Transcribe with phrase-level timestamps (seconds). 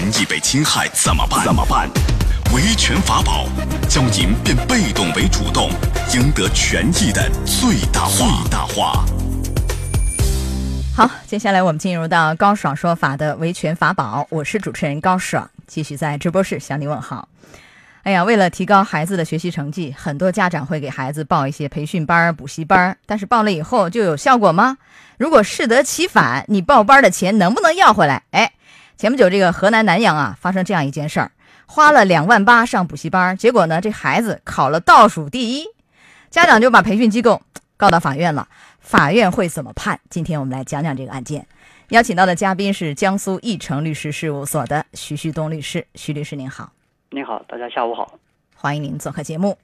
[0.00, 1.44] 权益被侵害怎么办？
[1.44, 1.86] 怎么办？
[2.54, 3.46] 维权法宝，
[3.86, 5.68] 教您变被动为主动，
[6.14, 8.16] 赢得权益的最大化。
[8.16, 9.04] 最大化。
[10.96, 17.28] 好，接下来我们进入到高爽说法的维权法宝，我是主持人高爽，继续在直播室向你问好。
[18.04, 24.78] 哎呀，为了提高孩子的学习成绩，很多家长会给孩子报一些培训班、补习班，但是报了以后就有效果吗？
[25.18, 28.22] 如果适得其反，你报班的钱能不能要回来？
[28.30, 28.50] 哎，
[29.00, 31.32] 前不久这个河南南阳啊，发生这样一件事儿。
[31.64, 35.64] 花了两万八上补习班，结果呢，这孩子考了倒数第一，
[36.28, 37.40] 家长就把培训机构
[37.78, 38.46] 告到法院了。
[38.78, 39.98] 法院会怎么判？
[40.10, 41.46] 今天我们来讲讲这个案件。
[41.88, 45.86] 邀请到的嘉宾是江苏义成律师事务所的徐旭东律师。
[45.94, 46.70] 徐律师您好，
[47.08, 48.18] 您好，大家下午好，
[48.54, 49.56] 欢迎您做客节目。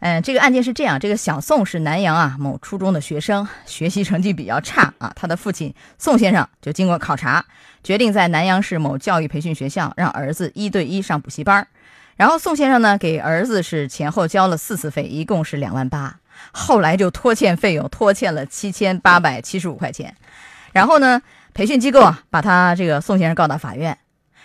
[0.00, 5.12] 嗯，这个案件是这样：这个小宋是南阳啊某初中的学生，学习成绩比较差啊。
[5.14, 7.44] 他的父亲宋先生就经过考察，
[7.84, 11.68] 决定在南阳市某教育培训学校让儿子一对一上补习班。
[12.16, 16.16] 然后宋先生呢给儿子是前后交了四次费，一共是两万八。
[16.52, 20.16] 后来就拖欠费用，拖欠了七千八百七十五块钱。
[20.72, 21.20] 然后呢，
[21.52, 23.98] 培训机构啊把他这个宋先生告到法院。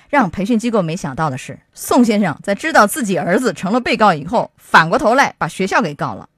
[0.09, 6.29] 让培训机构没想到的是，宋先生在知道自己儿子成了被告以后，反过头来把学校给告了。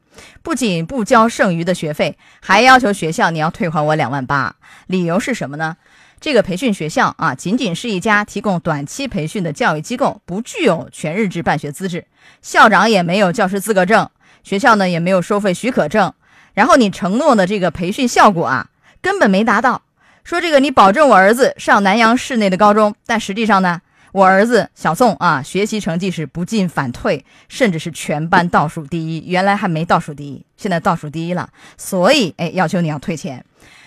[0.41, 4.55] 不仅不交剩余的学费，还要求学校你要退还我两万八。
[4.87, 5.77] 理由是什么呢？
[6.19, 12.07] 这个培训学校啊，仅仅是一家提供短期培训的教育机构，不具有全日制办学资质，
[12.41, 14.09] 校长也没有教师资格证，
[14.43, 16.11] 学校呢也没有收费许可证。
[16.55, 19.83] 然后你承诺的这个培训效果啊，根本没达到。
[20.27, 23.79] 说这个，你保证我儿子上南阳市内的高中，但实际上呢，
[24.11, 29.23] 我儿子小宋啊，学习成绩是不进反退，甚至是全班倒数第一。
[29.25, 31.47] 原来还没倒数第一，现在倒数第一了。
[31.77, 33.45] 所以，哎，要求你要退钱。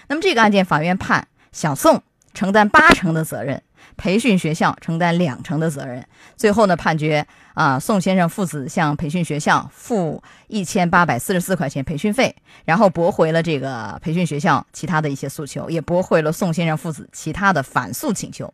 [0.09, 2.03] 那么这个案件，法院判小宋
[2.33, 3.63] 承担八成的责任。
[3.97, 6.05] 培训学校承担两成的责任，
[6.37, 18.53] 最后呢判决啊，宋先生父子向培训学校付一千八百四十四块钱培训费，然后驳回了这个培训学校其他的一些诉求，也驳回了宋先生父子其他的反诉请求，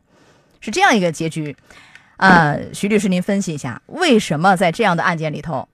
[0.61, 1.57] 是这样一个结局。
[2.19, 5.69] 呃，徐律师，您分析一下，为什么在这样的案件里头，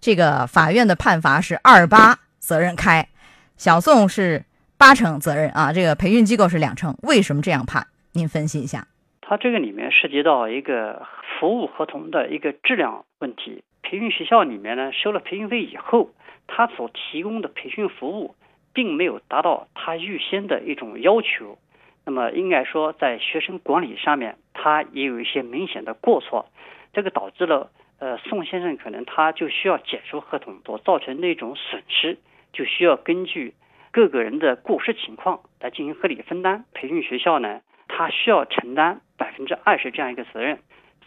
[0.00, 3.08] 这个法院的判罚是二八责任开，
[3.56, 4.44] 小宋是
[4.76, 7.86] 八成责任啊，这个培训机构是两成，为什么这样判？
[8.10, 8.88] 您分析一下。
[9.34, 11.08] 它这个里面涉及到一个
[11.40, 13.64] 服务合同的一个质量问题。
[13.82, 16.10] 培训学校里面呢，收了培训费以后，
[16.46, 18.36] 他所提供的培训服务
[18.72, 21.58] 并没有达到他预先的一种要求。
[22.06, 26.46] 那么应该说，在学生管理上面，他也有一些明显的过错。
[26.92, 32.18] 这个导致了，呃，宋先生可能他就需要解除合同所造成的一种损失，
[32.52, 33.54] 就需要根据
[33.90, 36.64] 各个人的过失情况来进行合理分担。
[36.72, 37.62] 培训学校呢？
[37.96, 40.58] 他需要承担百分之二十这样一个责任。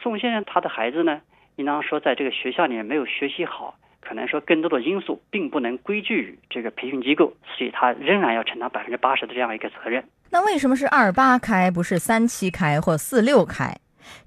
[0.01, 1.19] 宋先生他的孩子呢，
[1.57, 10.01] 应当说在这个学校里面没有学习好，可能说更多的因素并不能归咎于这个培训机构，所以他仍然要承担百分之八十的这样一个责任。
[10.29, 13.75] 那为什么是二八开，不是三七开或四六开？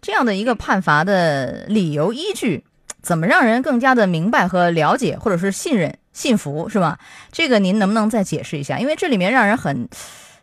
[0.03, 2.65] 这样的一个判罚的理由依据，
[3.00, 6.99] 怎么让人更加的明白和了解，或者是信任、信服，是吧？
[7.32, 8.78] 这个您能不能再解释一下？
[8.78, 9.88] 因为这里面让人很。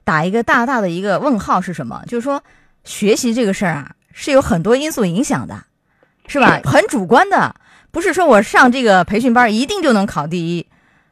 [0.07, 2.01] 打一个大大的一个问号是什么？
[2.07, 2.41] 就是说，
[2.85, 5.65] 学习这个事儿啊，是有很多因素影响的，
[6.27, 6.61] 是吧？
[6.63, 7.53] 很主观的，
[7.91, 10.65] 不是说我上这个培训班一定就能考第一，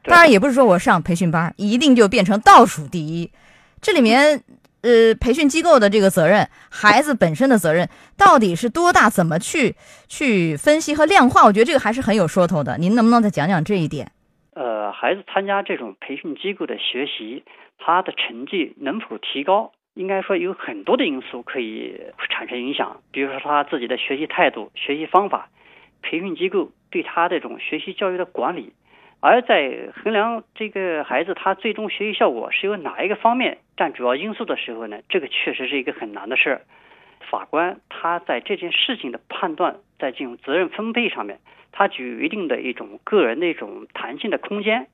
[0.04, 3.30] 当然也不是说我上培训班一定就变成倒数第一。
[3.82, 4.42] 这里面，
[4.80, 7.86] 呃，培训机构的这个责任，孩子本身的责任
[8.16, 9.10] 到底是多大？
[9.10, 9.76] 怎么去
[10.08, 11.44] 去分析和量化？
[11.44, 12.78] 我觉得这个还是很有说头的。
[12.78, 14.10] 您能不能再讲讲这一点？
[14.56, 17.44] 呃，孩子参加这种培训机构的学习。
[17.78, 22.00] 他的成绩能否提高，应该说有很多的因素可以
[22.30, 23.02] 产生影响。
[23.12, 25.50] 比如说他自己的学习态度、学习方法，
[26.00, 28.72] 培训机构对他这种学习教育的管理。
[29.20, 35.00] 而在衡量这个孩子他最终学习效果是由哪一个方面占主要因素的时候呢？
[35.10, 36.62] 这个确实是一个很难的事儿。
[37.30, 41.38] 法官他在这件事情的判断，在这种责任分配上面，
[41.72, 44.86] 他具有一定的一种个人的一种弹性的空间。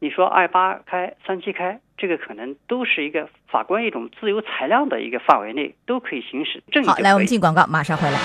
[0.00, 6.62] 你说二八开、三七开，这个可能都是一个法官一种自由裁量的一个范围内，都可以行使。
[6.86, 8.18] 好，来我们进广告，马上回来。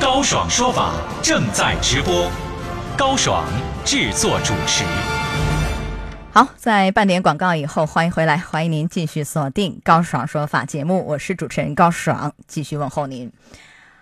[0.00, 0.92] 高爽说法
[1.22, 2.30] 正在直播，
[2.98, 3.44] 高爽
[3.84, 4.84] 制作主持。
[6.38, 13.32] 好，在半点广告以后，欢迎回来，欢迎您继续锁定高爽说法节目，我是主持人高爽，继续问候您。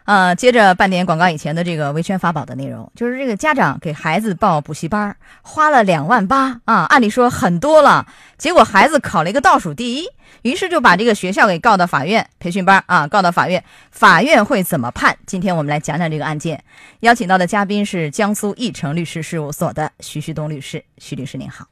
[0.04, 8.06] 呃，接着半点广告以前的这个维权法宝的内容，就是这个家长给孩子报补习班，花了两万八啊，按理说很多了，
[8.36, 10.04] 结果孩子考了一个倒数第一，
[10.42, 15.16] 于是就把这个学校给告到法院，培训班啊告到法院，法院会怎么判？
[15.24, 16.62] 今天我们来讲讲这个案件，
[17.00, 21.66] 邀请到的嘉宾是江苏义成律师事务所的徐旭东律师，徐律师您好。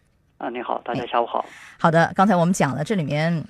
[0.45, 1.43] 啊，你好，大家下午好。
[1.79, 3.43] 好的，刚才我们讲了，这里面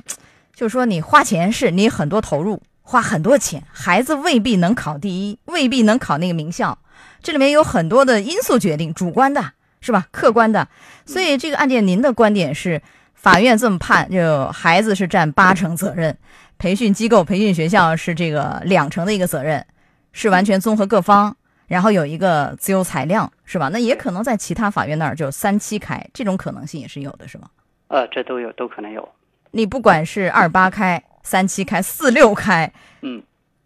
[0.55, 2.63] 就是说你花钱是你很多投入。
[2.87, 6.77] 花很多钱，孩子未必能考第一，未必能考那个名校，
[7.23, 9.43] 这里面有很多的因素决定，主观的
[9.81, 10.07] 是吧？
[10.11, 10.69] 客观的，
[11.07, 12.83] 所以这个案件您的观点是，
[13.15, 16.15] 法院这么判，就孩子是占八成责任，
[16.59, 19.65] 培训机构、培训学校是这个两成的一个责任，
[20.13, 21.35] 是完全综合各方，
[21.75, 23.69] 然后有一个自由裁量，是吧？
[23.73, 27.49] 那也可能在其他法院那儿就三七开，这种可能性也是有的，是吗？
[27.89, 29.07] 呃，这都有，都可能有。
[29.51, 31.03] 你不管是二八开。
[31.27, 33.23] 三七开，四六开，嗯，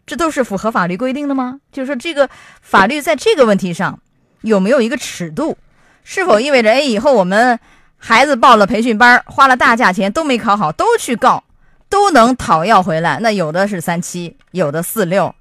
[0.06, 1.58] 这都是符合法律规定的吗？
[1.72, 2.31] 就是说，这个
[2.62, 3.99] 法律在这个问题上
[4.43, 5.58] 有没有一个尺度？
[6.04, 7.58] 是否意味着，哎，以后我们
[7.96, 11.43] 孩子报了培训班，花了大价钱都没考好，都去告，
[11.88, 13.19] 都能讨要回来？
[13.20, 15.34] 那有的是三七，有的四六，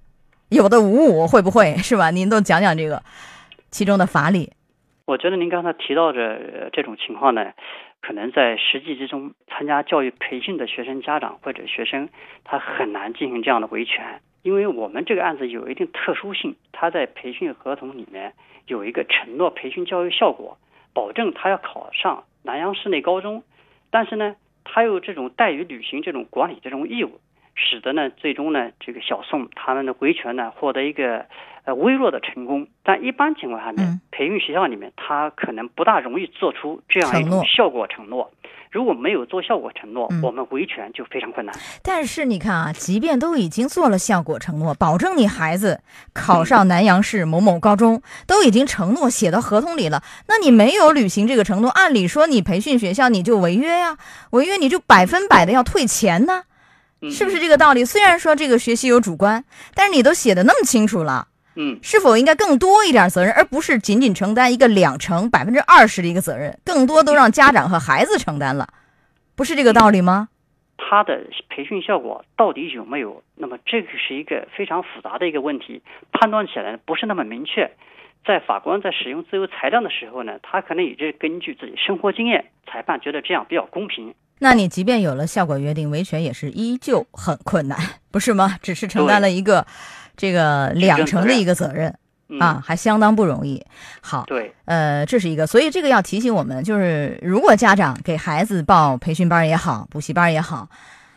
[0.49, 2.11] 有的五五，会不会是吧？
[2.11, 3.01] 您都讲讲这个
[3.69, 4.51] 其中的法理。
[5.05, 7.51] 我觉得您刚才提到的这种情况呢。
[7.99, 12.07] 可能在实际之中，参加教育培训的学生家长或者学生，
[12.45, 18.33] 他很难进行这样的维权，因为我们这个案子有一定特殊性，他在培训合同里面
[18.67, 20.57] 有一个承诺培训教育效果，
[20.93, 23.43] 保证他要考上南阳市内高中，
[23.89, 27.19] 但是呢，他又这种怠于履行这种管理这种义务，
[27.57, 31.25] 使得呢，最终呢，这个小宋他们的维权呢获得一个。
[31.67, 38.31] 呃，微弱的成功，但一般情况下面，培训学校里面，他可能不大容易做出这样一种效果承诺。
[38.71, 41.53] 如果没有做效果承诺，我们维权就非常困难。
[41.83, 45.81] 但是你看啊，即便都已经做了效果承诺，保证你孩子
[46.13, 53.97] 考上南阳市某某高中，都已经承诺写到合同里了，那你没有履行这个承诺，按理说你培训学校你就违约呀，
[54.31, 56.43] 违约你就百分百的要退钱呢，
[57.11, 57.85] 是不是这个道理？
[57.85, 59.43] 虽然说这个学习有主观，
[59.75, 61.27] 但是你都写的那么清楚了。
[61.55, 68.67] 嗯，是否应该更多一点责任，而不是仅仅承担一个两成百分之二十的一个责任，更多都让家长和孩子承担了，
[69.35, 70.29] 不是这个道理吗？
[70.77, 73.23] 他的培训效果到底有没有？
[73.35, 77.71] 那么这个是一个非常复杂的一个问题，判断起来不是那么明确。
[78.25, 84.13] 在法官在使用自由裁量的时候呢，他可能也是根据自己生活经验，裁判觉得这样比较公平。
[84.39, 87.77] 那你即便有了效果约定，维权也是依旧很困难，
[88.11, 88.57] 不是吗？
[88.61, 89.65] 只是承担了一个。
[90.19, 91.95] 这个两成的一个责任
[92.39, 93.63] 啊，还相当不容易。
[94.01, 100.67] 好，对，呃，这是一个，所以这个要提醒我们，就是如果家长给孩子报培训班也好，补习班也好，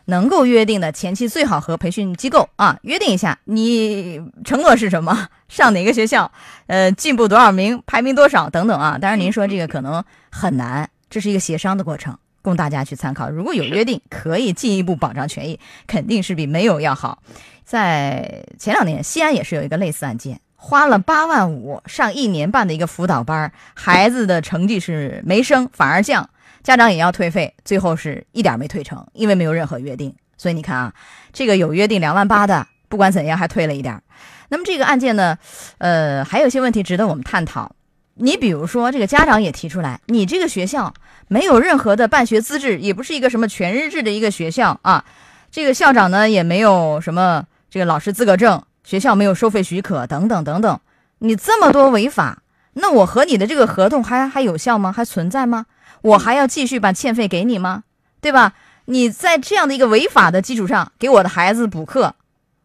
[0.04, 6.30] 能够约定的前期最好和培训机构啊约定一下，你承诺是什么，上哪个学校，
[6.66, 8.98] 呃， 进步多少名，排名多少等等啊。
[9.00, 13.28] 当然，您说这个可能很难，这是一个协商的过程，供大家去参考。
[13.28, 17.22] 如果有约定，可以进一步保障权益，肯定是比没有要好。
[17.64, 26.28] 在前两年，西安也是有一个类似案件，花了八万五上一年半的一个辅导班，孩子的成绩是没升反而降，
[26.62, 30.14] 家长也要退费，最后是一点没退成，因为没有任何约定。
[30.36, 30.92] 所以你看啊，
[31.32, 34.02] 这个有约定两万八的，不管怎样还退了一点。
[34.48, 35.38] 那么这个案件呢，
[35.78, 37.70] 呃，还有一些问题值得我们探讨。
[38.14, 40.92] 你比如说，这个家长也提出来，你这个学校
[41.28, 45.04] 没有任何的办学资质，也不是一个什么全日制的一个学校啊，
[45.50, 47.44] 这个校长呢也没有什么。
[47.70, 50.80] 这个老师资格证，学校没有收费许可，等等等等，
[51.20, 54.90] 你这么多违法，那我和你的这个合同还还有效吗？
[54.90, 55.66] 还存在吗？
[56.02, 57.84] 我还要继续把欠费给你吗？
[58.20, 58.54] 对吧？
[58.86, 62.16] 你在这样的一个违法的基础上给我的孩子补课，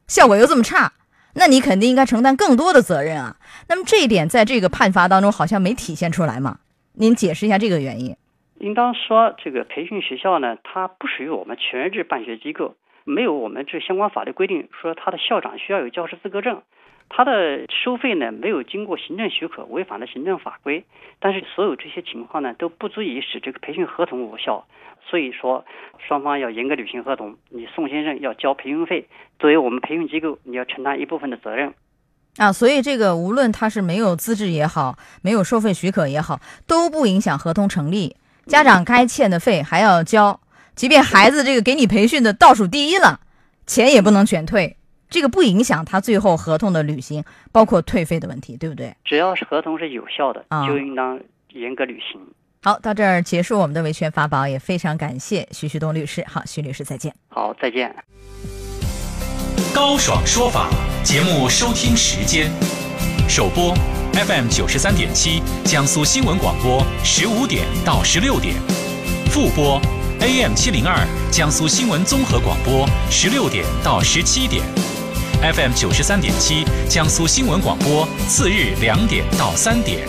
[0.08, 0.94] 效果又这么差，
[1.36, 3.36] 那你肯定应该承担更多的责任啊。
[3.70, 6.58] 那么这一点在这个判罚当中好像没体现出来嘛？
[6.94, 8.16] 您解释一下这个原因。
[8.60, 12.76] 应当说，这个培训学校呢，它不属于我们全日制办学机构。
[13.04, 16.64] 没有我们这相关法律规定说他的校长需要有教师资格证，
[17.10, 20.84] 他的收费呢没有经过行政许可，违反了行政法规。
[21.20, 24.66] 但是所有这些情况呢都不足以使这个培训合同无效，
[25.10, 25.66] 所以说
[26.08, 27.36] 双方要严格履行合同。
[27.50, 29.08] 你宋先生要交培训费，
[29.40, 31.74] 作为我们培训机构，你要承担一部分的责任。
[32.38, 38.18] 啊，所以这个无论他是没有资质也好，没有收费许可也好，都不影响合同成立。
[38.46, 40.38] 家长该欠的费还要交。
[40.76, 43.22] 即便孩子这个给你培训的倒数第一了，
[43.66, 44.76] 钱也不能全退，
[45.10, 48.96] 这个不影响他最后合同的履行，包括退费的问题，对不对？
[49.04, 51.20] 只要是合同是有效的，就应当
[51.54, 52.20] 严格履行。
[52.64, 56.26] 好，到这儿结束我们的维权法宝，也非常感谢徐旭东律师。
[56.28, 57.14] 好，徐律师再见。
[57.30, 57.96] 好，再见。
[59.74, 60.70] 高爽说法。
[61.04, 62.50] 节目收听时间：
[63.30, 63.76] 首播
[64.14, 68.56] FM 九十三点七，江苏新闻广播，十五点到十六点；
[69.30, 69.80] 复播
[70.20, 70.98] AM 七零二，
[71.32, 74.64] 江苏新闻综合广播，十六点到十七点
[75.42, 80.00] ；FM 九十三点七，江苏新闻广播，次日两点到三点。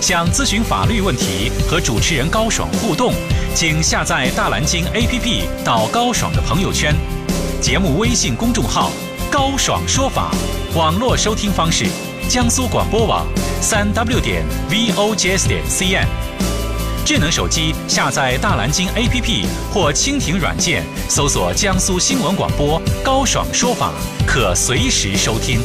[0.00, 3.12] 想咨询法律问题和主持人高爽互动，
[3.54, 6.94] 请下载大蓝鲸 APP 到高爽的朋友圈，
[7.60, 8.90] 节目微信公众号
[9.30, 10.30] “高爽说法”，
[10.74, 11.86] 网络收听方式：
[12.28, 13.26] 江苏广播网
[13.60, 16.06] 三 w 点 vojs 点 cn。
[17.12, 23.92] 智能手机下载大蓝鲸 APP 或蜻蜓软件，搜索江苏新闻广播“高爽说法”，
[24.24, 25.58] 可随时收听。